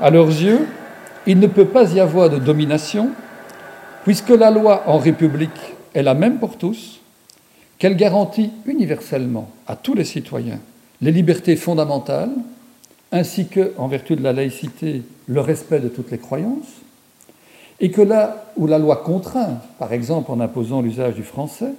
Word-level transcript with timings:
À 0.00 0.10
leurs 0.10 0.28
yeux, 0.28 0.66
il 1.26 1.38
ne 1.38 1.46
peut 1.46 1.66
pas 1.66 1.92
y 1.92 2.00
avoir 2.00 2.30
de 2.30 2.38
domination, 2.38 3.10
puisque 4.04 4.30
la 4.30 4.50
loi 4.50 4.84
en 4.86 4.98
République 4.98 5.74
est 5.94 6.02
la 6.02 6.14
même 6.14 6.38
pour 6.38 6.58
tous, 6.58 7.00
qu'elle 7.78 7.96
garantit 7.96 8.50
universellement 8.66 9.50
à 9.66 9.76
tous 9.76 9.94
les 9.94 10.04
citoyens 10.04 10.60
les 11.02 11.12
libertés 11.12 11.56
fondamentales, 11.56 12.30
ainsi 13.12 13.48
que, 13.48 13.72
en 13.76 13.88
vertu 13.88 14.16
de 14.16 14.22
la 14.22 14.32
laïcité, 14.32 15.02
le 15.26 15.40
respect 15.40 15.80
de 15.80 15.88
toutes 15.88 16.10
les 16.10 16.18
croyances, 16.18 16.80
et 17.80 17.90
que 17.90 18.00
là 18.00 18.46
où 18.56 18.66
la 18.66 18.78
loi 18.78 18.96
contraint, 18.96 19.60
par 19.78 19.92
exemple 19.92 20.30
en 20.30 20.40
imposant 20.40 20.80
l'usage 20.80 21.14
du 21.14 21.22
français, 21.22 21.72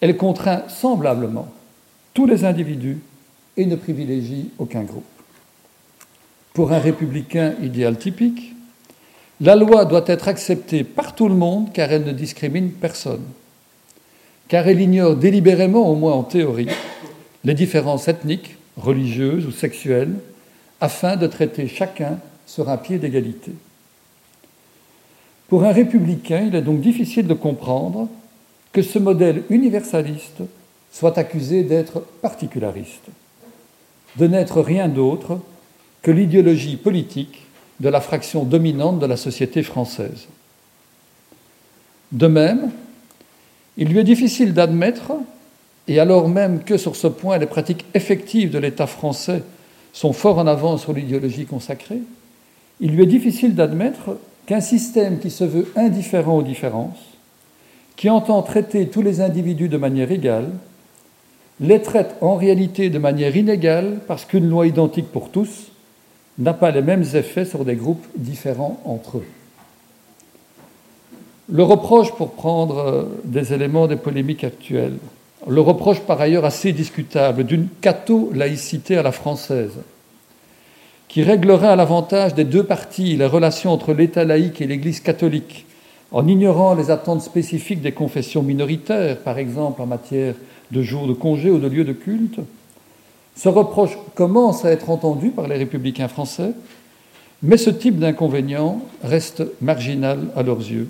elle 0.00 0.16
contraint 0.16 0.62
semblablement 0.68 1.48
tous 2.14 2.26
les 2.26 2.44
individus 2.44 2.98
et 3.56 3.66
ne 3.66 3.76
privilégie 3.76 4.50
aucun 4.58 4.82
groupe. 4.82 5.04
Pour 6.52 6.72
un 6.72 6.78
républicain 6.78 7.54
idéal 7.62 7.96
typique, 7.96 8.54
la 9.40 9.56
loi 9.56 9.84
doit 9.84 10.04
être 10.06 10.28
acceptée 10.28 10.84
par 10.84 11.14
tout 11.14 11.28
le 11.28 11.34
monde 11.34 11.72
car 11.72 11.90
elle 11.92 12.04
ne 12.04 12.12
discrimine 12.12 12.72
personne, 12.72 13.22
car 14.48 14.66
elle 14.66 14.80
ignore 14.80 15.16
délibérément, 15.16 15.88
au 15.88 15.94
moins 15.94 16.12
en 16.12 16.24
théorie, 16.24 16.68
les 17.44 17.54
différences 17.54 18.08
ethniques, 18.08 18.56
religieuses 18.76 19.46
ou 19.46 19.52
sexuelles, 19.52 20.14
afin 20.80 21.16
de 21.16 21.26
traiter 21.26 21.68
chacun 21.68 22.18
sur 22.46 22.68
un 22.68 22.76
pied 22.76 22.98
d'égalité. 22.98 23.52
Pour 25.48 25.64
un 25.64 25.72
républicain, 25.72 26.44
il 26.48 26.54
est 26.54 26.62
donc 26.62 26.80
difficile 26.80 27.26
de 27.26 27.34
comprendre 27.34 28.08
que 28.72 28.82
ce 28.82 28.98
modèle 28.98 29.44
universaliste 29.50 30.42
soit 30.92 31.16
accusé 31.18 31.62
d'être 31.62 32.00
particulariste, 32.20 33.06
de 34.16 34.26
n'être 34.26 34.60
rien 34.60 34.88
d'autre 34.88 35.40
que 36.02 36.10
l'idéologie 36.10 36.76
politique 36.76 37.46
de 37.80 37.88
la 37.88 38.00
fraction 38.00 38.44
dominante 38.44 38.98
de 38.98 39.06
la 39.06 39.16
société 39.16 39.62
française. 39.62 40.28
De 42.12 42.26
même, 42.26 42.70
il 43.76 43.88
lui 43.88 43.98
est 43.98 44.04
difficile 44.04 44.52
d'admettre, 44.52 45.12
et 45.88 45.98
alors 45.98 46.28
même 46.28 46.62
que 46.62 46.76
sur 46.76 46.96
ce 46.96 47.06
point 47.06 47.38
les 47.38 47.46
pratiques 47.46 47.84
effectives 47.94 48.50
de 48.50 48.58
l'État 48.58 48.86
français 48.86 49.42
sont 49.92 50.12
fort 50.12 50.38
en 50.38 50.46
avance 50.46 50.82
sur 50.82 50.92
l'idéologie 50.92 51.46
consacrée, 51.46 52.00
il 52.80 52.92
lui 52.92 53.02
est 53.02 53.06
difficile 53.06 53.54
d'admettre 53.54 54.18
qu'un 54.46 54.60
système 54.60 55.18
qui 55.18 55.30
se 55.30 55.44
veut 55.44 55.70
indifférent 55.76 56.38
aux 56.38 56.42
différences, 56.42 56.98
qui 57.96 58.10
entend 58.10 58.42
traiter 58.42 58.88
tous 58.88 59.02
les 59.02 59.20
individus 59.20 59.68
de 59.68 59.76
manière 59.76 60.10
égale, 60.10 60.50
les 61.60 61.82
traite 61.82 62.16
en 62.22 62.36
réalité 62.36 62.88
de 62.88 62.98
manière 62.98 63.36
inégale 63.36 63.98
parce 64.08 64.24
qu'une 64.24 64.48
loi 64.48 64.66
identique 64.66 65.12
pour 65.12 65.30
tous 65.30 65.70
n'a 66.40 66.54
pas 66.54 66.70
les 66.70 66.82
mêmes 66.82 67.04
effets 67.14 67.44
sur 67.44 67.64
des 67.64 67.76
groupes 67.76 68.06
différents 68.16 68.80
entre 68.84 69.18
eux. 69.18 69.26
Le 71.52 71.62
reproche, 71.62 72.12
pour 72.12 72.32
prendre 72.32 72.78
euh, 72.78 73.04
des 73.24 73.52
éléments 73.52 73.88
des 73.88 73.96
polémiques 73.96 74.44
actuelles, 74.44 74.98
le 75.48 75.60
reproche 75.60 76.00
par 76.00 76.20
ailleurs 76.20 76.44
assez 76.44 76.72
discutable 76.72 77.44
d'une 77.44 77.68
catho-laïcité 77.80 78.96
à 78.96 79.02
la 79.02 79.10
française, 79.10 79.72
qui 81.08 81.22
réglerait 81.22 81.68
à 81.68 81.76
l'avantage 81.76 82.34
des 82.34 82.44
deux 82.44 82.62
parties 82.62 83.16
les 83.16 83.26
relations 83.26 83.72
entre 83.72 83.92
l'État 83.92 84.24
laïque 84.24 84.60
et 84.60 84.66
l'Église 84.66 85.00
catholique, 85.00 85.66
en 86.12 86.26
ignorant 86.28 86.74
les 86.74 86.90
attentes 86.90 87.22
spécifiques 87.22 87.80
des 87.80 87.92
confessions 87.92 88.42
minoritaires, 88.42 89.18
par 89.18 89.38
exemple 89.38 89.82
en 89.82 89.86
matière 89.86 90.34
de 90.70 90.82
jours 90.82 91.06
de 91.06 91.14
congé 91.14 91.50
ou 91.50 91.58
de 91.58 91.68
lieux 91.68 91.84
de 91.84 91.92
culte, 91.92 92.40
ce 93.36 93.48
reproche 93.48 93.96
commence 94.14 94.64
à 94.64 94.70
être 94.70 94.90
entendu 94.90 95.30
par 95.30 95.48
les 95.48 95.56
républicains 95.56 96.08
français, 96.08 96.52
mais 97.42 97.56
ce 97.56 97.70
type 97.70 97.98
d'inconvénient 97.98 98.82
reste 99.02 99.42
marginal 99.60 100.28
à 100.36 100.42
leurs 100.42 100.58
yeux 100.58 100.88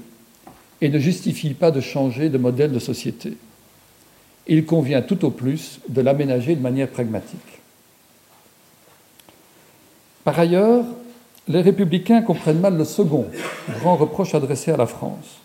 et 0.80 0.88
ne 0.88 0.98
justifie 0.98 1.55
pas 1.55 1.70
de 1.70 1.80
changer 1.80 2.28
de 2.28 2.38
modèle 2.38 2.72
de 2.72 2.78
société. 2.78 3.34
Il 4.48 4.65
convient 4.65 5.03
tout 5.03 5.25
au 5.25 5.31
plus 5.31 5.81
de 5.88 6.00
l'aménager 6.00 6.56
de 6.56 6.62
manière 6.62 6.88
pragmatique. 6.88 7.38
Par 10.25 10.38
ailleurs, 10.38 10.84
les 11.48 11.60
républicains 11.60 12.22
comprennent 12.22 12.60
mal 12.60 12.76
le 12.76 12.84
second 12.84 13.26
grand 13.81 13.97
reproche 13.97 14.34
adressé 14.34 14.70
à 14.70 14.76
la 14.76 14.86
France. 14.86 15.41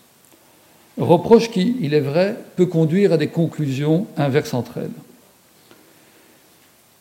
Reproche 0.98 1.50
qui, 1.50 1.76
il 1.80 1.94
est 1.94 2.00
vrai, 2.00 2.36
peut 2.56 2.66
conduire 2.66 3.12
à 3.12 3.16
des 3.16 3.28
conclusions 3.28 4.06
inverses 4.16 4.54
entre 4.54 4.78
elles. 4.78 5.05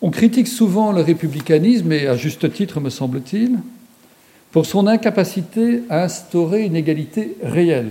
On 0.05 0.11
critique 0.11 0.47
souvent 0.47 0.91
le 0.91 1.01
républicanisme, 1.01 1.91
et 1.91 2.05
à 2.05 2.15
juste 2.15 2.53
titre 2.53 2.79
me 2.79 2.91
semble-t-il, 2.91 3.57
pour 4.51 4.67
son 4.67 4.85
incapacité 4.85 5.81
à 5.89 6.03
instaurer 6.03 6.61
une 6.61 6.75
égalité 6.75 7.35
réelle, 7.41 7.89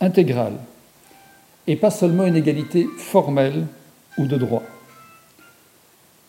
intégrale, 0.00 0.54
et 1.68 1.76
pas 1.76 1.92
seulement 1.92 2.26
une 2.26 2.34
égalité 2.34 2.88
formelle 2.98 3.66
ou 4.18 4.26
de 4.26 4.36
droit. 4.36 4.64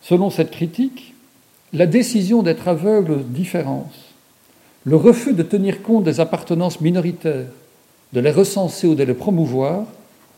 Selon 0.03 0.30
cette 0.30 0.52
critique, 0.52 1.16
la 1.74 1.88
décision 1.88 2.44
d'être 2.44 2.68
aveugle 2.68 3.14
aux 3.14 3.24
différences, 3.24 4.14
le 4.84 4.96
refus 4.96 5.34
de 5.34 5.41
tenir 5.41 5.81
compte 5.81 6.03
des 6.03 6.19
appartenances 6.19 6.81
minoritaires, 6.81 7.47
de 8.14 8.19
les 8.19 8.30
recenser 8.30 8.85
ou 8.85 8.94
de 8.94 9.03
les 9.03 9.16
promouvoir, 9.16 9.85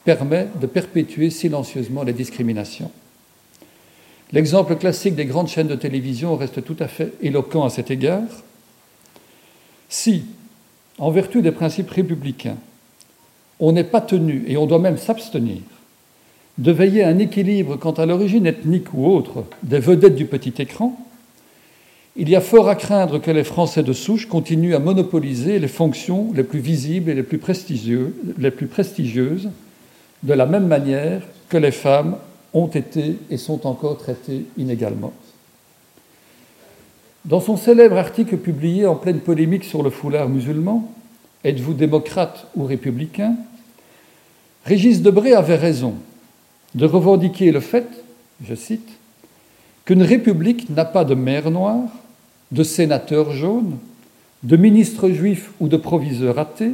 permet 0.05 0.47
de 0.61 0.65
perpétuer 0.65 1.29
silencieusement 1.29 2.03
les 2.03 2.13
discriminations. 2.13 2.89
L'exemple 4.33 4.75
classique 4.75 5.15
des 5.15 5.25
grandes 5.25 5.47
chaînes 5.47 5.67
de 5.67 5.75
télévision 5.75 6.35
reste 6.35 6.63
tout 6.63 6.75
à 6.79 6.87
fait 6.87 7.13
éloquent 7.21 7.63
à 7.63 7.69
cet 7.69 7.91
égard. 7.91 8.23
Si, 9.89 10.25
en 10.97 11.11
vertu 11.11 11.41
des 11.41 11.51
principes 11.51 11.91
républicains, 11.91 12.57
on 13.59 13.71
n'est 13.71 13.83
pas 13.83 14.01
tenu, 14.01 14.43
et 14.47 14.57
on 14.57 14.65
doit 14.65 14.79
même 14.79 14.97
s'abstenir, 14.97 15.61
de 16.57 16.71
veiller 16.71 17.03
à 17.03 17.09
un 17.09 17.19
équilibre 17.19 17.77
quant 17.77 17.91
à 17.91 18.05
l'origine 18.05 18.45
ethnique 18.45 18.93
ou 18.93 19.07
autre 19.07 19.45
des 19.63 19.79
vedettes 19.79 20.15
du 20.15 20.25
petit 20.25 20.61
écran, 20.61 20.97
il 22.19 22.29
y 22.29 22.35
a 22.35 22.41
fort 22.41 22.67
à 22.67 22.75
craindre 22.75 23.19
que 23.19 23.29
les 23.29 23.43
Français 23.43 23.83
de 23.83 23.93
souche 23.93 24.27
continuent 24.27 24.73
à 24.73 24.79
monopoliser 24.79 25.59
les 25.59 25.67
fonctions 25.67 26.31
les 26.33 26.43
plus 26.43 26.59
visibles 26.59 27.11
et 27.11 27.13
les 27.13 27.21
plus, 27.21 27.37
prestigieuses, 27.37 29.49
de 30.23 30.33
la 30.33 30.47
même 30.47 30.65
manière 30.65 31.21
que 31.47 31.57
les 31.57 31.71
femmes 31.71 32.17
ont 32.57 32.67
été 32.67 33.17
et 33.29 33.37
sont 33.37 33.67
encore 33.67 33.97
traitées 33.97 34.45
inégalement. 34.57 35.13
Dans 37.25 37.41
son 37.41 37.57
célèbre 37.57 37.97
article 37.97 38.37
publié 38.37 38.85
en 38.85 38.95
pleine 38.95 39.19
polémique 39.19 39.65
sur 39.65 39.83
le 39.83 39.89
foulard 39.89 40.29
musulman, 40.29 40.89
Êtes-vous 41.43 41.73
démocrate 41.73 42.47
ou 42.55 42.65
républicain? 42.65 43.35
Régis 44.65 45.01
Debré 45.01 45.33
avait 45.33 45.55
raison 45.55 45.93
de 46.75 46.85
revendiquer 46.85 47.51
le 47.51 47.59
fait, 47.59 47.87
je 48.45 48.53
cite, 48.53 48.89
qu'une 49.85 50.03
république 50.03 50.69
n'a 50.69 50.83
pas 50.83 51.05
de 51.05 51.15
mer 51.15 51.49
noire, 51.49 51.87
de 52.51 52.63
sénateurs 52.63 53.31
jaunes, 53.31 53.77
de 54.43 54.57
ministres 54.57 55.09
juifs 55.09 55.51
ou 55.59 55.67
de 55.67 55.77
proviseurs 55.77 56.37
athées, 56.37 56.73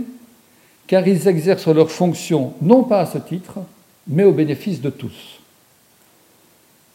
car 0.88 1.08
ils 1.08 1.28
exercent 1.28 1.68
leurs 1.68 1.92
fonctions 1.92 2.54
non 2.62 2.84
pas 2.84 3.02
à 3.02 3.06
ce 3.06 3.20
titre, 3.20 3.60
mais 4.08 4.24
au 4.24 4.32
bénéfice 4.32 4.82
de 4.82 4.90
tous. 4.90 5.40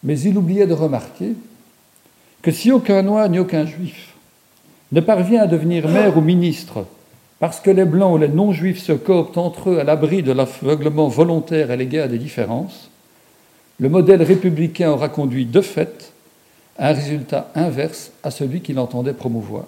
Mais 0.03 0.19
il 0.21 0.39
oubliait 0.39 0.67
de 0.67 0.75
remarquer 0.75 1.35
que 2.43 2.51
si 2.51 2.71
aucun 2.71 3.03
noir 3.03 3.29
ni 3.29 3.39
aucun 3.39 3.67
juif 3.67 4.15
ne 4.93 5.01
parvient 5.01 5.43
à 5.43 5.47
devenir 5.47 5.89
maire 5.89 6.17
ou 6.17 6.21
ministre 6.21 6.87
parce 7.41 7.61
que 7.61 7.71
les 7.71 7.85
blancs 7.85 8.15
ou 8.15 8.19
les 8.19 8.29
non-juifs 8.29 8.83
se 8.83 8.93
cooptent 8.93 9.39
entre 9.39 9.71
eux 9.71 9.79
à 9.79 9.85
l'abri 9.85 10.23
de 10.23 10.33
l'aveuglement 10.33 11.09
volontaire 11.09 11.71
à 11.71 11.77
l'égard 11.77 12.09
des 12.09 12.19
différences, 12.19 12.91
le 13.79 13.89
modèle 13.89 14.23
républicain 14.23 14.91
aura 14.91 15.09
conduit 15.09 15.47
de 15.47 15.61
fait 15.61 16.13
un 16.79 16.93
résultat 16.93 17.51
inverse 17.55 18.11
à 18.23 18.31
celui 18.31 18.61
qu'il 18.61 18.79
entendait 18.79 19.13
promouvoir. 19.13 19.65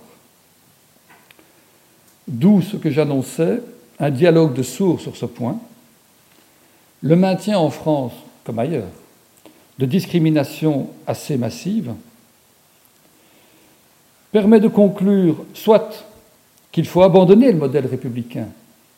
D'où 2.27 2.61
ce 2.63 2.77
que 2.77 2.91
j'annonçais, 2.91 3.61
un 3.99 4.11
dialogue 4.11 4.55
de 4.55 4.63
sourds 4.63 5.01
sur 5.01 5.17
ce 5.17 5.27
point, 5.27 5.59
le 7.03 7.17
maintien 7.17 7.59
en 7.59 7.71
France, 7.71 8.13
comme 8.45 8.59
ailleurs, 8.59 8.89
de 9.81 9.87
discrimination 9.87 10.89
assez 11.07 11.39
massive, 11.39 11.95
permet 14.31 14.61
de 14.61 14.69
conclure 14.69 15.43
soit 15.55 16.05
qu'il 16.71 16.87
faut 16.87 17.03
abandonner 17.03 17.51
le 17.51 17.59
modèle 17.59 17.87
républicain 17.87 18.49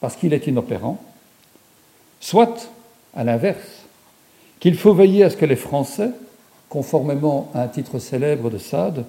parce 0.00 0.16
qu'il 0.16 0.32
est 0.32 0.48
inopérant, 0.48 1.00
soit, 2.18 2.68
à 3.14 3.22
l'inverse, 3.22 3.84
qu'il 4.58 4.76
faut 4.76 4.92
veiller 4.92 5.22
à 5.22 5.30
ce 5.30 5.36
que 5.36 5.46
les 5.46 5.56
Français 5.56 6.10
conformément 6.68 7.48
à 7.54 7.62
un 7.62 7.68
titre 7.68 7.98
célèbre 7.98 8.50
de 8.50 8.58
Sade, 8.58 9.04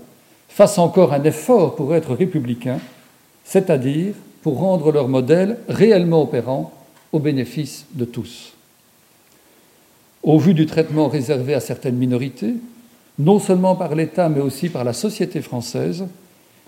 fassent 0.49 0.77
encore 0.77 1.11
un 1.13 1.23
effort 1.23 1.75
pour 1.75 1.95
être 1.95 2.13
républicains, 2.13 2.79
c'est-à-dire 3.45 4.13
pour 4.43 4.59
rendre 4.59 4.91
leur 4.91 5.07
modèle 5.07 5.57
réellement 5.69 6.21
opérant 6.21 6.71
au 7.13 7.19
bénéfice 7.19 7.85
de 7.93 8.03
tous. 8.05 8.53
Au 10.23 10.39
vu 10.39 10.53
du 10.53 10.65
traitement 10.65 11.09
réservé 11.09 11.53
à 11.53 11.59
certaines 11.59 11.97
minorités, 11.97 12.55
non 13.19 13.39
seulement 13.39 13.75
par 13.75 13.93
l'État 13.93 14.29
mais 14.29 14.39
aussi 14.39 14.69
par 14.69 14.85
la 14.85 14.93
société 14.93 15.41
française, 15.41 16.05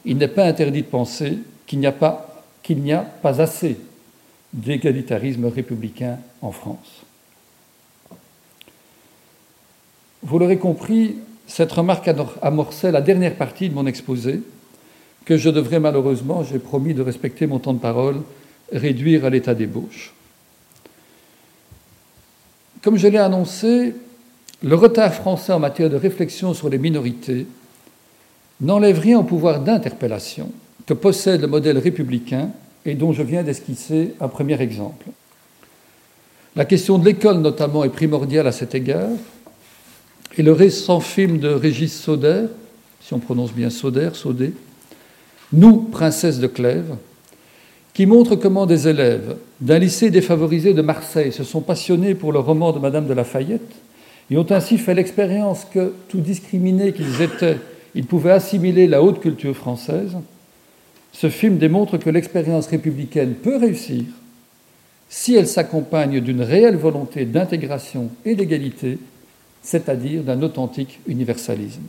il 0.03 0.17
n'est 0.17 0.27
pas 0.27 0.45
interdit 0.45 0.81
de 0.81 0.87
penser 0.87 1.39
qu'il 1.65 1.79
n'y 1.79 1.87
a 1.87 1.91
pas, 1.91 2.43
assez 3.23 3.77
d'égalitarisme 4.53 5.45
républicain 5.45 6.19
en 6.41 6.51
France. 6.51 7.03
Vous 10.21 10.39
l'aurez 10.39 10.57
compris, 10.57 11.15
cette 11.47 11.71
remarque 11.71 12.09
amorçait 12.41 12.91
la 12.91 13.01
dernière 13.01 13.35
partie 13.35 13.69
de 13.69 13.73
mon 13.73 13.85
exposé, 13.85 14.41
que 15.23 15.37
je 15.37 15.49
devrais 15.49 15.79
malheureusement, 15.79 16.43
j'ai 16.43 16.59
promis 16.59 16.93
de 16.93 17.01
respecter 17.01 17.47
mon 17.47 17.59
temps 17.59 17.73
de 17.73 17.79
parole, 17.79 18.21
réduire 18.71 19.25
à 19.25 19.29
l'état 19.29 19.55
d'ébauche. 19.55 20.13
Comme 22.85 22.97
je 22.97 23.07
l'ai 23.07 23.17
annoncé, 23.17 23.95
le 24.61 24.75
retard 24.75 25.11
français 25.11 25.51
en 25.51 25.57
matière 25.57 25.89
de 25.89 25.95
réflexion 25.95 26.53
sur 26.53 26.69
les 26.69 26.77
minorités 26.77 27.47
n'enlève 28.61 28.99
rien 28.99 29.17
au 29.17 29.23
pouvoir 29.23 29.59
d'interpellation 29.59 30.51
que 30.85 30.93
possède 30.93 31.41
le 31.41 31.47
modèle 31.47 31.79
républicain 31.79 32.51
et 32.85 32.93
dont 32.93 33.11
je 33.11 33.23
viens 33.23 33.41
d'esquisser 33.41 34.13
un 34.21 34.27
premier 34.27 34.61
exemple. 34.61 35.07
La 36.55 36.65
question 36.65 36.99
de 36.99 37.05
l'école, 37.05 37.39
notamment, 37.39 37.83
est 37.83 37.89
primordiale 37.89 38.45
à 38.45 38.51
cet 38.51 38.75
égard, 38.75 39.09
et 40.37 40.43
le 40.43 40.51
récent 40.51 40.99
film 40.99 41.39
de 41.39 41.49
Régis 41.49 41.99
Sauder, 41.99 42.43
si 43.01 43.15
on 43.15 43.19
prononce 43.19 43.51
bien 43.51 43.71
Sauder, 43.71 44.11
Saudet, 44.13 44.53
Nous, 45.51 45.77
princesse 45.77 46.39
de 46.39 46.45
Clèves, 46.45 46.95
qui 47.95 48.05
montre 48.05 48.35
comment 48.35 48.65
des 48.65 48.89
élèves 48.89 49.37
d'un 49.61 49.79
lycée 49.79 50.11
défavorisé 50.11 50.73
de 50.73 50.81
Marseille 50.81 51.31
se 51.31 51.45
sont 51.45 51.61
passionnés 51.61 52.13
pour 52.13 52.33
le 52.33 52.39
roman 52.39 52.73
de 52.73 52.79
Madame 52.79 53.07
de 53.07 53.13
Lafayette 53.13 53.71
et 54.29 54.37
ont 54.37 54.51
ainsi 54.51 54.77
fait 54.77 54.93
l'expérience 54.93 55.63
que, 55.63 55.93
tout 56.09 56.19
discriminés 56.19 56.91
qu'ils 56.91 57.21
étaient, 57.21 57.57
ils 57.95 58.05
pouvaient 58.05 58.33
assimiler 58.33 58.87
la 58.87 59.01
haute 59.01 59.21
culture 59.21 59.55
française, 59.55 60.11
ce 61.13 61.29
film 61.29 61.57
démontre 61.57 61.97
que 61.97 62.09
l'expérience 62.09 62.67
républicaine 62.67 63.33
peut 63.33 63.55
réussir 63.55 64.03
si 65.07 65.35
elle 65.35 65.47
s'accompagne 65.47 66.19
d'une 66.19 66.41
réelle 66.41 66.75
volonté 66.75 67.23
d'intégration 67.23 68.09
et 68.25 68.35
d'égalité, 68.35 68.97
c'est-à-dire 69.61 70.21
d'un 70.23 70.41
authentique 70.41 70.99
universalisme. 71.07 71.83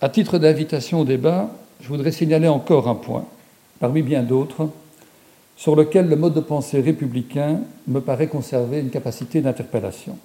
À 0.00 0.08
titre 0.08 0.38
d'invitation 0.38 1.00
au 1.00 1.04
débat, 1.04 1.54
je 1.80 1.88
voudrais 1.88 2.12
signaler 2.12 2.48
encore 2.48 2.88
un 2.88 2.94
point, 2.94 3.24
parmi 3.80 4.02
bien 4.02 4.22
d'autres, 4.22 4.68
sur 5.56 5.74
lequel 5.74 6.08
le 6.08 6.16
mode 6.16 6.34
de 6.34 6.40
pensée 6.40 6.80
républicain 6.80 7.60
me 7.86 8.00
paraît 8.00 8.28
conserver 8.28 8.80
une 8.80 8.90
capacité 8.90 9.40
d'interpellation. 9.40 10.16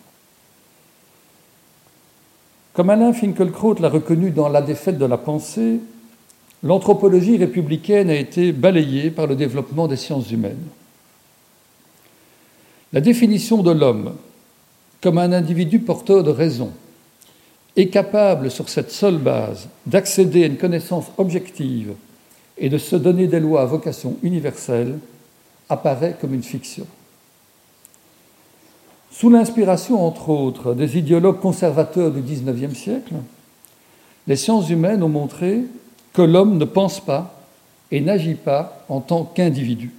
Comme 2.73 2.89
Alain 2.89 3.13
Finkielkraut 3.13 3.75
l'a 3.79 3.89
reconnu 3.89 4.31
dans 4.31 4.49
La 4.49 4.61
défaite 4.61 4.97
de 4.97 5.05
la 5.05 5.17
pensée, 5.17 5.79
l'anthropologie 6.63 7.37
républicaine 7.37 8.09
a 8.09 8.15
été 8.15 8.51
balayée 8.51 9.11
par 9.11 9.27
le 9.27 9.35
développement 9.35 9.87
des 9.87 9.97
sciences 9.97 10.31
humaines. 10.31 10.67
La 12.93 13.01
définition 13.01 13.63
de 13.63 13.71
l'homme 13.71 14.15
comme 15.01 15.17
un 15.17 15.33
individu 15.33 15.79
porteur 15.79 16.23
de 16.23 16.31
raison 16.31 16.71
est 17.75 17.87
capable, 17.87 18.51
sur 18.51 18.69
cette 18.69 18.91
seule 18.91 19.17
base, 19.17 19.67
d'accéder 19.85 20.43
à 20.43 20.47
une 20.47 20.57
connaissance 20.57 21.05
objective 21.17 21.93
et 22.57 22.69
de 22.69 22.77
se 22.77 22.95
donner 22.95 23.27
des 23.27 23.39
lois 23.39 23.61
à 23.61 23.65
vocation 23.65 24.17
universelle, 24.21 24.99
apparaît 25.69 26.15
comme 26.19 26.33
une 26.33 26.43
fiction. 26.43 26.85
Sous 29.11 29.29
l'inspiration, 29.29 30.05
entre 30.05 30.29
autres, 30.29 30.73
des 30.73 30.97
idéologues 30.97 31.39
conservateurs 31.39 32.11
du 32.11 32.21
XIXe 32.21 32.77
siècle, 32.77 33.13
les 34.27 34.35
sciences 34.35 34.69
humaines 34.69 35.03
ont 35.03 35.09
montré 35.09 35.63
que 36.13 36.21
l'homme 36.21 36.57
ne 36.57 36.65
pense 36.65 36.99
pas 36.99 37.39
et 37.91 38.01
n'agit 38.01 38.35
pas 38.35 38.85
en 38.89 39.01
tant 39.01 39.23
qu'individu. 39.23 39.91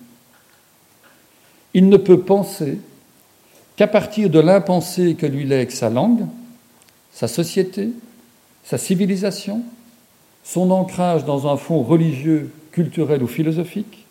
Il 1.75 1.89
ne 1.89 1.97
peut 1.97 2.21
penser 2.21 2.79
qu'à 3.77 3.87
partir 3.87 4.31
de 4.31 4.39
l'impensé 4.39 5.15
que 5.15 5.27
lui 5.27 5.45
lègue 5.45 5.71
sa 5.71 5.91
langue, 5.91 6.27
sa 7.15 7.29
société, 7.29 7.91
sa 8.65 8.77
civilisation, 8.77 9.63
son 10.43 10.71
ancrage 10.71 11.25
dans 11.25 11.51
un 11.51 11.57
fond 11.57 11.83
religieux, 11.83 12.51
culturel 12.73 13.23
ou 13.23 13.29
philosophique, 13.29 14.05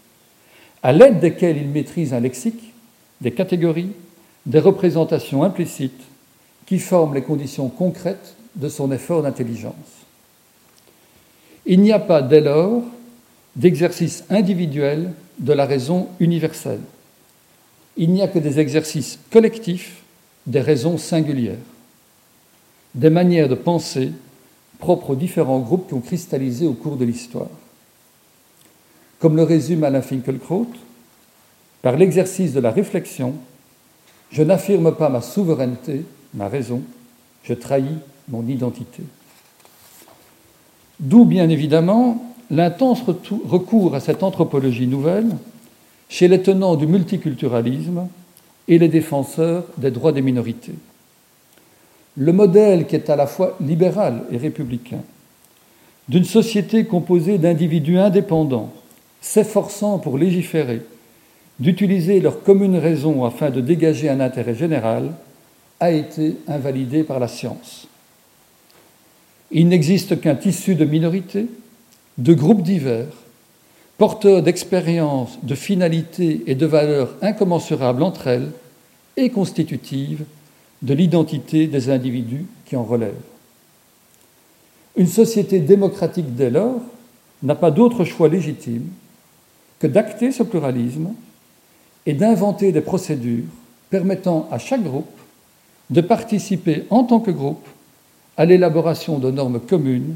à 0.82 0.94
l'aide 0.94 1.20
desquels 1.20 1.58
il 1.58 1.68
maîtrise 1.68 2.14
un 2.14 2.22
lexique, 2.22 2.74
des 3.22 3.32
catégories, 3.32 3.92
des 4.46 4.60
représentations 4.60 5.44
implicites 5.44 6.02
qui 6.66 6.80
forment 6.80 7.14
les 7.14 7.22
conditions 7.22 7.70
concrètes 7.70 8.36
de 8.56 8.70
son 8.70 8.92
effort 8.92 9.22
d'intelligence. 9.22 9.74
Il 11.66 11.82
n'y 11.82 11.92
a 11.92 12.00
pas 12.00 12.22
dès 12.22 12.42
lors 12.42 12.84
d'exercice 13.56 14.24
individuel 14.30 15.12
de 15.40 15.54
la 15.54 15.66
raison 15.66 16.08
universelle. 16.20 16.82
Il 17.98 18.12
n'y 18.12 18.22
a 18.22 18.28
que 18.28 18.40
des 18.40 18.60
exercices 18.60 19.20
collectifs 19.32 20.04
des 20.46 20.62
raisons 20.62 20.98
singulières, 20.98 21.56
des 22.96 23.10
manières 23.10 23.50
de 23.50 23.56
penser 23.56 24.12
propres 24.80 25.12
aux 25.12 25.16
différents 25.16 25.60
groupes 25.60 25.88
qui 25.88 25.94
ont 25.94 26.02
cristallisé 26.02 26.68
au 26.68 26.74
cours 26.74 26.98
de 26.98 27.06
l'histoire. 27.06 27.48
Comme 29.20 29.38
le 29.38 29.44
résume 29.44 29.84
Alain 29.84 30.02
Finkielkraut, 30.02 30.68
par 31.82 31.98
l'exercice 31.98 32.54
de 32.54 32.60
la 32.60 32.72
réflexion, 32.72 33.36
je 34.32 34.44
n'affirme 34.44 34.96
pas 34.96 35.10
ma 35.10 35.22
souveraineté, 35.22 36.06
ma 36.34 36.48
raison, 36.48 36.82
je 37.44 37.54
trahis 37.54 37.98
mon 38.30 38.48
identité. 38.48 39.04
D'où, 41.00 41.26
bien 41.26 41.50
évidemment, 41.50 42.34
l'intense 42.50 43.02
recours 43.04 43.96
à 43.96 44.00
cette 44.00 44.24
anthropologie 44.24 44.88
nouvelle 44.88 45.30
chez 46.10 46.28
les 46.28 46.42
tenants 46.42 46.76
du 46.76 46.88
multiculturalisme 46.88 48.08
et 48.68 48.78
les 48.78 48.88
défenseurs 48.88 49.66
des 49.78 49.92
droits 49.92 50.12
des 50.12 50.22
minorités. 50.22 50.76
Le 52.16 52.32
modèle 52.32 52.86
qui 52.86 52.96
est 52.96 53.10
à 53.10 53.16
la 53.16 53.28
fois 53.28 53.58
libéral 53.60 54.24
et 54.32 54.38
républicain, 54.38 55.02
d'une 56.08 56.26
société 56.26 56.86
composée 56.86 57.38
d'individus 57.38 57.98
indépendants, 57.98 58.74
s'efforçant 59.22 60.00
pour 60.00 60.18
légiférer 60.18 60.82
d'utiliser 61.60 62.20
leur 62.20 62.44
commune 62.44 62.78
raison 62.78 63.24
afin 63.24 63.50
de 63.50 63.62
dégager 63.62 64.10
un 64.10 64.20
intérêt 64.20 64.56
général 64.56 65.12
a 65.80 65.92
été 65.92 66.38
invalidé 66.48 67.04
par 67.04 67.20
la 67.20 67.28
science. 67.28 67.88
Il 69.52 69.68
n'existe 69.68 70.20
qu'un 70.20 70.36
tissu 70.36 70.76
de 70.76 70.86
minorités, 70.86 71.48
de 72.18 72.34
groupes 72.34 72.64
divers, 72.64 73.14
porteurs 73.98 74.42
d'expériences, 74.42 75.38
de 75.44 75.56
finalités 75.56 76.44
et 76.48 76.56
de 76.56 76.66
valeurs 76.66 77.16
incommensurables 77.22 78.04
entre 78.04 78.28
elles 78.28 78.52
et 79.16 79.30
constitutives 79.30 80.24
de 80.84 80.94
l'identité 80.94 81.68
des 81.68 81.90
individus 81.90 82.46
qui 82.66 82.76
en 82.76 82.84
relèvent. 82.84 83.14
Une 84.96 85.08
société 85.08 85.60
démocratique 85.60 86.36
dès 86.36 86.52
lors 86.52 86.82
n'a 87.42 87.56
pas 87.56 87.72
d'autre 87.72 88.04
choix 88.04 88.28
légitime 88.28 88.88
que 89.80 89.88
d'acter 89.88 90.32
ce 90.32 90.44
pluralisme 90.44 91.14
et 92.06 92.14
d'inventer 92.14 92.72
des 92.72 92.82
procédures 92.82 93.46
permettant 93.90 94.48
à 94.52 94.60
chaque 94.60 94.84
groupe 94.84 95.08
de 95.90 96.02
participer 96.02 96.84
en 96.90 97.04
tant 97.04 97.20
que 97.20 97.32
groupe 97.32 97.68
à 98.38 98.46
l'élaboration 98.46 99.20
de 99.20 99.32
normes 99.32 99.60
communes 99.60 100.16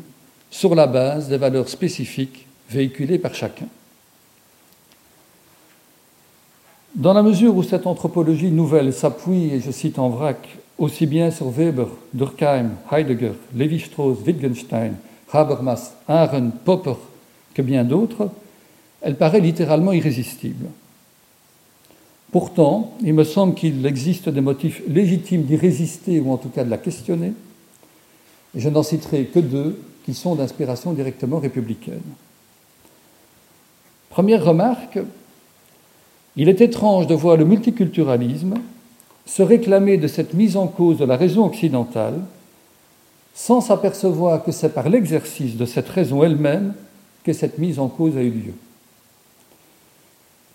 sur 0.51 0.75
la 0.75 0.87
base 0.87 1.29
des 1.29 1.37
valeurs 1.37 1.69
spécifiques 1.69 2.45
véhiculées 2.69 3.19
par 3.19 3.35
chacun. 3.35 3.67
Dans 6.97 7.13
la 7.13 7.21
mesure 7.21 7.55
où 7.55 7.61
cette 7.61 7.85
anthropologie 7.85 8.49
nouvelle 8.49 8.91
s'appuie, 8.91 9.53
et 9.53 9.59
je 9.59 9.69
cite 9.69 9.99
en 9.99 10.09
vrac, 10.09 10.57
aussi 10.79 11.05
bien 11.05 11.29
sur 11.29 11.51
Weber, 11.51 11.89
Durkheim, 12.11 12.71
Heidegger, 12.91 13.33
Lévi-Strauss, 13.55 14.17
Wittgenstein, 14.25 14.95
Habermas, 15.31 15.93
Arendt, 16.07 16.57
Popper 16.65 16.95
que 17.53 17.61
bien 17.61 17.83
d'autres, 17.83 18.31
elle 19.03 19.15
paraît 19.15 19.41
littéralement 19.41 19.93
irrésistible. 19.93 20.65
Pourtant, 22.31 22.95
il 23.03 23.13
me 23.13 23.23
semble 23.23 23.53
qu'il 23.53 23.85
existe 23.85 24.27
des 24.29 24.41
motifs 24.41 24.81
légitimes 24.87 25.43
d'y 25.43 25.55
résister 25.55 26.19
ou 26.19 26.31
en 26.31 26.37
tout 26.37 26.49
cas 26.49 26.63
de 26.63 26.71
la 26.71 26.79
questionner. 26.79 27.33
Je 28.55 28.69
n'en 28.69 28.81
citerai 28.81 29.25
que 29.25 29.39
deux 29.39 29.79
qui 30.03 30.15
sont 30.15 30.33
d'inspiration 30.33 30.93
directement 30.93 31.37
républicaine. 31.37 32.01
Première 34.09 34.43
remarque, 34.43 34.97
il 36.37 36.49
est 36.49 36.61
étrange 36.61 37.07
de 37.07 37.15
voir 37.15 37.35
le 37.35 37.45
multiculturalisme 37.45 38.53
se 39.25 39.41
réclamer 39.41 39.97
de 39.97 40.07
cette 40.07 40.33
mise 40.33 40.55
en 40.55 40.67
cause 40.67 40.99
de 40.99 41.05
la 41.05 41.17
raison 41.17 41.45
occidentale 41.45 42.21
sans 43.33 43.59
s'apercevoir 43.59 44.43
que 44.43 44.51
c'est 44.51 44.73
par 44.73 44.87
l'exercice 44.87 45.57
de 45.57 45.65
cette 45.65 45.89
raison 45.89 46.23
elle-même 46.23 46.73
que 47.23 47.33
cette 47.33 47.57
mise 47.57 47.77
en 47.77 47.87
cause 47.87 48.15
a 48.17 48.21
eu 48.21 48.31
lieu. 48.31 48.53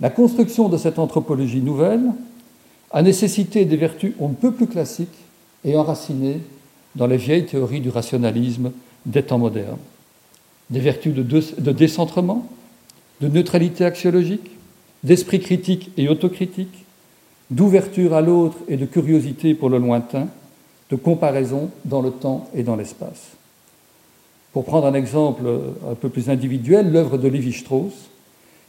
La 0.01 0.11
construction 0.11 0.69
de 0.69 0.77
cette 0.77 0.99
anthropologie 0.99 1.61
nouvelle 1.61 2.11
a 2.91 3.03
nécessité 3.03 3.65
des 3.65 3.77
vertus 3.77 4.15
on 4.19 4.31
ne 4.31 4.35
peut 4.35 4.53
plus 4.53 4.67
classiques 4.67 5.09
et 5.65 5.77
enracinées 5.77 6.41
dans 6.95 7.07
les 7.07 7.17
vieilles 7.17 7.47
théories 7.47 7.81
du 7.81 7.91
rationalisme 7.91 8.73
des 9.07 9.23
temps 9.23 9.39
modernes. 9.39 9.79
Des 10.71 10.81
vertus 10.81 11.15
de, 11.15 11.23
de 11.23 11.73
décentrement, 11.73 12.49
de 13.21 13.29
neutralité 13.29 13.85
axiologique, 13.85 14.51
d'esprit 15.03 15.41
critique 15.41 15.91
et 15.97 16.09
autocritique, 16.09 16.85
d'ouverture 17.51 18.15
à 18.15 18.21
l'autre 18.21 18.57
et 18.69 18.77
de 18.77 18.87
curiosité 18.87 19.55
pour 19.55 19.69
le 19.69 19.79
lointain, 19.79 20.29
de 20.91 20.97
comparaison 20.97 21.71
dans 21.85 22.01
le 22.01 22.11
temps 22.11 22.49
et 22.55 22.63
dans 22.63 22.77
l'espace. 22.77 23.33
Pour 24.53 24.65
prendre 24.65 24.87
un 24.87 24.95
exemple 24.95 25.45
un 25.91 25.95
peu 25.95 26.09
plus 26.09 26.29
individuel, 26.29 26.93
l'œuvre 26.93 27.19
de 27.19 27.29
Lévi-Strauss, 27.29 28.11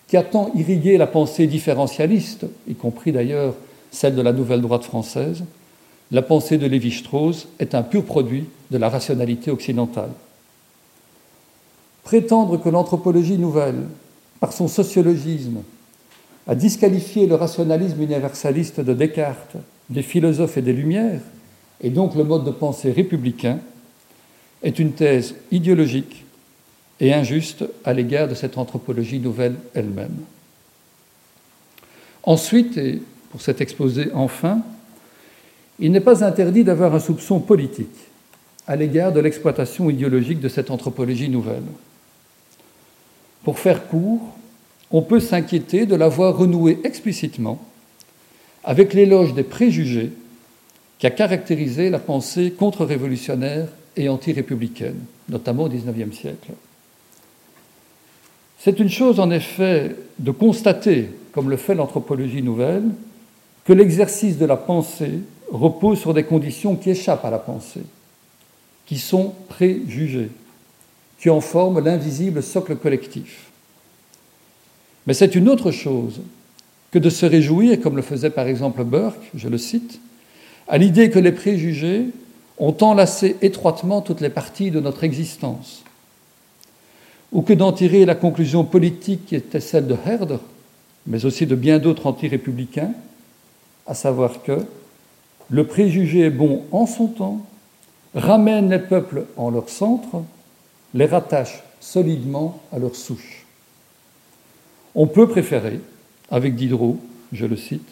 qui 0.07 0.17
a 0.17 0.23
tant 0.23 0.51
irrigué 0.55 0.97
la 0.97 1.07
pensée 1.07 1.47
différentialiste, 1.47 2.45
y 2.67 2.75
compris 2.75 3.11
d'ailleurs 3.11 3.53
celle 3.91 4.15
de 4.15 4.21
la 4.21 4.33
nouvelle 4.33 4.61
droite 4.61 4.83
française, 4.83 5.43
la 6.11 6.21
pensée 6.21 6.57
de 6.57 6.67
Lévi-Strauss 6.67 7.47
est 7.59 7.75
un 7.75 7.83
pur 7.83 8.03
produit 8.03 8.45
de 8.71 8.77
la 8.77 8.89
rationalité 8.89 9.51
occidentale. 9.51 10.11
Prétendre 12.03 12.57
que 12.57 12.69
l'anthropologie 12.69 13.37
nouvelle, 13.37 13.83
par 14.39 14.53
son 14.53 14.67
sociologisme, 14.67 15.63
a 16.47 16.55
disqualifié 16.55 17.25
le 17.27 17.35
rationalisme 17.35 18.01
universaliste 18.01 18.81
de 18.81 18.93
Descartes, 18.93 19.55
des 19.89 20.01
philosophes 20.01 20.57
et 20.57 20.61
des 20.61 20.73
Lumières, 20.73 21.21
et 21.81 21.89
donc 21.89 22.15
le 22.15 22.23
mode 22.23 22.45
de 22.45 22.51
pensée 22.51 22.91
républicain, 22.91 23.59
est 24.61 24.79
une 24.79 24.93
thèse 24.93 25.35
idéologique 25.51 26.25
et 26.99 27.13
injuste 27.13 27.65
à 27.83 27.93
l'égard 27.93 28.27
de 28.27 28.35
cette 28.35 28.57
anthropologie 28.57 29.19
nouvelle 29.19 29.55
elle-même. 29.73 30.15
Ensuite, 32.23 32.77
et 32.77 33.01
pour 33.31 33.41
cet 33.41 33.59
exposé 33.59 34.09
enfin, 34.13 34.61
il 35.79 35.91
n'est 35.91 35.99
pas 35.99 36.23
interdit 36.23 36.63
d'avoir 36.63 36.95
un 36.95 36.99
soupçon 36.99 37.39
politique 37.39 37.89
à 38.67 38.75
l'égard 38.75 39.11
de 39.11 39.19
l'exploitation 39.19 39.89
idéologique 39.89 40.39
de 40.39 40.47
cette 40.47 40.71
anthropologie 40.71 41.29
nouvelle. 41.29 41.63
Pour 43.43 43.59
faire 43.59 43.87
court, 43.87 44.21
on 44.93 45.01
peut 45.01 45.19
s'inquiéter 45.19 45.87
de 45.87 45.95
la 45.95 46.07
voir 46.07 46.37
renouer 46.37 46.79
explicitement 46.83 47.59
avec 48.63 48.93
l'éloge 48.93 49.33
des 49.33 49.43
préjugés 49.43 50.11
qui 50.99 51.07
a 51.07 51.11
caractérisé 51.11 51.89
la 51.89 51.99
pensée 51.99 52.51
contre-révolutionnaire 52.51 53.67
et 53.97 54.07
anti-républicaine, 54.07 54.99
notamment 55.27 55.63
au 55.63 55.69
XIXe 55.69 56.15
siècle. 56.15 56.51
C'est 58.59 58.79
une 58.79 58.89
chose, 58.89 59.19
en 59.19 59.31
effet, 59.31 59.95
de 60.19 60.31
constater, 60.31 61.09
comme 61.33 61.49
le 61.49 61.57
fait 61.57 61.75
l'anthropologie 61.75 62.43
nouvelle, 62.43 62.85
que 63.65 63.73
l'exercice 63.73 64.37
de 64.37 64.45
la 64.45 64.55
pensée 64.55 65.19
repose 65.51 65.99
sur 65.99 66.13
des 66.13 66.23
conditions 66.23 66.75
qui 66.75 66.91
échappent 66.91 67.25
à 67.25 67.31
la 67.31 67.39
pensée, 67.39 67.83
qui 68.85 68.99
sont 68.99 69.33
préjugées, 69.49 70.29
qui 71.19 71.29
en 71.29 71.41
forment 71.41 71.79
l'invisible 71.79 72.43
socle 72.43 72.75
collectif. 72.75 73.52
Mais 75.07 75.13
c'est 75.13 75.35
une 75.35 75.49
autre 75.49 75.71
chose 75.71 76.21
que 76.91 76.99
de 76.99 77.09
se 77.09 77.25
réjouir, 77.25 77.79
comme 77.81 77.95
le 77.95 78.01
faisait 78.01 78.29
par 78.29 78.47
exemple 78.47 78.83
Burke, 78.83 79.31
je 79.35 79.49
le 79.49 79.57
cite, 79.57 79.99
à 80.67 80.77
l'idée 80.77 81.09
que 81.09 81.19
les 81.19 81.31
préjugés 81.31 82.05
ont 82.57 82.75
enlacé 82.81 83.35
étroitement 83.41 84.01
toutes 84.01 84.21
les 84.21 84.29
parties 84.29 84.71
de 84.71 84.79
notre 84.79 85.03
existence, 85.03 85.83
ou 87.31 87.41
que 87.41 87.53
d'en 87.53 87.73
tirer 87.73 88.05
la 88.05 88.15
conclusion 88.15 88.63
politique 88.63 89.25
qui 89.25 89.35
était 89.35 89.59
celle 89.59 89.87
de 89.87 89.97
Herder, 90.05 90.37
mais 91.07 91.25
aussi 91.25 91.45
de 91.45 91.55
bien 91.55 91.79
d'autres 91.79 92.05
anti-républicains, 92.05 92.93
à 93.87 93.93
savoir 93.93 94.43
que 94.43 94.59
le 95.49 95.67
préjugé 95.67 96.21
est 96.21 96.29
bon 96.29 96.63
en 96.71 96.85
son 96.85 97.07
temps, 97.07 97.45
ramène 98.15 98.69
les 98.69 98.79
peuples 98.79 99.25
en 99.35 99.49
leur 99.49 99.69
centre, 99.69 100.23
les 100.93 101.05
rattache 101.05 101.63
solidement 101.81 102.61
à 102.71 102.79
leur 102.79 102.95
souche. 102.95 103.42
On 104.95 105.07
peut 105.07 105.27
préférer, 105.27 105.79
avec 106.29 106.55
Diderot, 106.55 106.99
je 107.31 107.45
le 107.45 107.57
cite, 107.57 107.87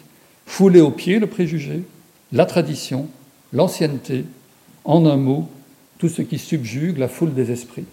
fouler 0.46 0.80
au 0.80 0.90
pied 0.90 1.18
le 1.18 1.26
préjugé, 1.26 1.82
la 2.32 2.46
tradition, 2.46 3.08
l'ancienneté, 3.52 4.24
en 4.84 5.06
un 5.06 5.16
mot, 5.16 5.48
tout 5.98 6.08
ce 6.08 6.22
qui 6.22 6.38
subjugue 6.38 6.98
la 6.98 7.08
foule 7.08 7.34
des 7.34 7.50
esprits. 7.50 7.86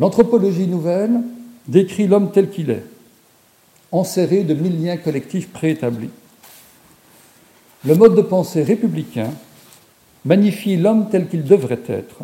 L'anthropologie 0.00 0.66
nouvelle 0.66 1.20
décrit 1.68 2.06
l'homme 2.06 2.32
tel 2.32 2.50
qu'il 2.50 2.70
est, 2.70 2.84
enserré 3.92 4.42
de 4.42 4.54
mille 4.54 4.82
liens 4.82 4.96
collectifs 4.96 5.48
préétablis. 5.48 6.10
Le 7.84 7.94
mode 7.94 8.16
de 8.16 8.22
pensée 8.22 8.62
républicain 8.62 9.30
magnifie 10.24 10.76
l'homme 10.76 11.08
tel 11.10 11.28
qu'il 11.28 11.44
devrait 11.44 11.82
être, 11.86 12.22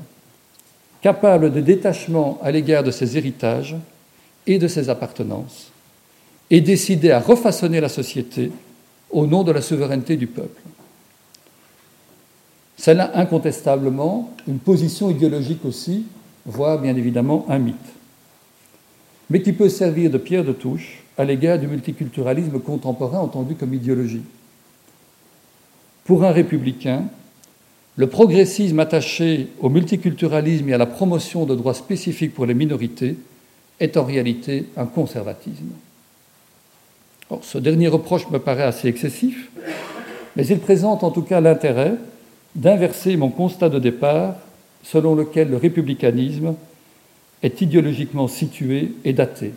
capable 1.03 1.53
de 1.53 1.61
détachement 1.61 2.39
à 2.43 2.51
l'égard 2.51 2.83
de 2.83 2.91
ses 2.91 3.17
héritages 3.17 3.77
et 4.47 4.59
de 4.59 4.69
ses 4.69 4.89
appartenances, 4.89 5.71
et 6.51 6.61
décidé 6.61 7.11
à 7.11 7.21
refaçonner 7.21 7.81
la 7.81 7.89
société 7.89 8.51
au 9.11 9.27
nom 9.27 9.43
de 9.43 9.53
la 9.53 9.63
souveraineté 9.63 10.17
du 10.17 10.27
peuple. 10.27 10.61
C'est 12.77 12.95
là 12.95 13.11
incontestablement 13.15 14.33
une 14.49 14.59
position 14.59 15.11
idéologique 15.11 15.65
aussi, 15.65 16.07
voire 16.47 16.81
bien 16.81 16.97
évidemment 16.97 17.45
un 17.49 17.59
mythe, 17.59 17.77
mais 19.29 19.43
qui 19.43 19.53
peut 19.53 19.69
servir 19.69 20.11
de 20.11 20.19
pierre 20.19 20.45
de 20.45 20.53
touche 20.53 21.03
à 21.19 21.25
l'égard 21.25 21.59
du 21.59 21.67
multiculturalisme 21.67 22.59
contemporain 22.61 23.19
entendu 23.19 23.55
comme 23.55 23.75
idéologie. 23.75 24.23
Pour 26.05 26.25
un 26.25 26.33
républicain, 26.33 27.05
le 27.97 28.09
progressisme 28.09 28.81
attaché 28.81 29.49
au 29.61 29.69
multiculturalisme 29.69 30.71
et 30.71 30.73
à 30.73 30.79
la 30.79 30.87
promotion 30.87 31.45
de 31.45 31.55
droits 31.55 31.75
spécifiques 31.75 32.33
pour 32.33 32.47
les 32.47 32.55
minorités 32.55 33.17
est 33.81 33.97
en 33.97 34.05
réalité 34.05 34.67
un 34.77 34.87
conservatisme. 34.87 35.71
ce 37.43 37.59
dernier 37.59 37.89
reproche 37.89 38.29
me 38.31 38.39
paraît 38.39 38.63
assez 38.65 38.89
excessif, 38.89 39.51
mais 40.37 40.47
il 40.47 40.61
présente 40.61 41.03
en 41.03 41.11
tout 41.11 41.23
cas 41.23 41.41
l'intérêt 41.41 41.95
d'inverser 42.55 43.17
mon 43.17 43.31
constat 43.31 43.69
de 43.69 43.79
départ 43.79 44.35
selon 44.83 45.15
lequel 45.15 45.51
le 45.51 45.57
républicanisme 45.57 46.55
est 47.43 47.61
idéologiquement 47.61 48.29
situé 48.29 48.93
et 49.05 49.13
daté. 49.13 49.53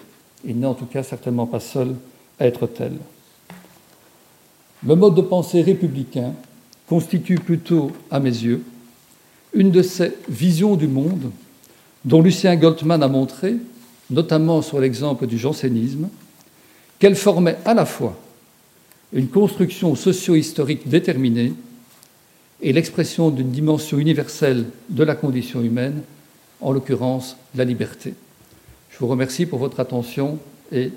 Il 0.46 0.60
n'est 0.60 0.68
en 0.68 0.74
tout 0.74 0.86
cas 0.86 1.04
certainement 1.04 1.48
pas 1.48 1.60
seul 1.60 1.96
à 2.40 2.48
être 2.48 2.68
tel. 2.68 2.94
Le 4.86 4.96
mode 4.96 5.16
de 5.16 5.22
pensée 5.22 5.62
républicain 5.62 6.34
constitue 6.88 7.36
plutôt, 7.36 7.92
à 8.12 8.20
mes 8.20 8.30
yeux, 8.30 8.64
une 9.54 9.72
de 9.72 9.82
ces 9.82 10.12
visions 10.28 10.76
du 10.76 10.88
monde 10.88 11.32
dont 12.06 12.22
Lucien 12.22 12.56
Goldman 12.56 13.02
a 13.02 13.08
montré, 13.08 13.56
notamment 14.10 14.62
sur 14.62 14.80
l'exemple 14.80 15.28
du 15.28 15.38
jansénisme, 15.38 16.10
qu'elle 17.00 17.16
formait 17.16 17.58
à 17.66 17.74
la 17.74 17.86
fois 17.86 18.18
une 19.14 19.28
construction 19.28 19.96
socio-historique 19.96 20.88
déterminée 20.88 21.54
et 22.62 22.74
l'expression 22.74 23.30
d'une 23.30 23.52
dimension 23.52 24.00
universelle 24.00 24.66
de 24.90 25.04
la 25.04 25.16
condition 25.16 25.62
humaine, 25.62 26.02
en 26.62 26.72
l'occurrence 26.72 27.36
la 27.56 27.66
liberté. 27.66 28.14
Je 28.90 28.98
vous 29.00 29.08
remercie 29.08 29.46
pour 29.46 29.60
votre 29.60 29.80
attention 29.80 30.40
et 30.72 30.92